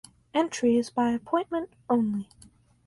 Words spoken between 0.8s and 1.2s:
by